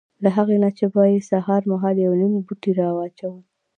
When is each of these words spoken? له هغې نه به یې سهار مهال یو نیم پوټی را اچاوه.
له 0.23 0.29
هغې 0.37 0.57
نه 0.63 0.69
به 0.93 1.03
یې 1.11 1.19
سهار 1.31 1.61
مهال 1.71 1.95
یو 2.05 2.13
نیم 2.21 2.33
پوټی 2.47 2.71
را 2.79 2.87
اچاوه. 3.07 3.41